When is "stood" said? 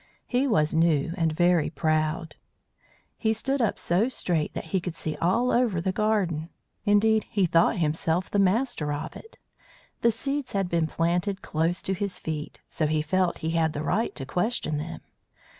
3.33-3.61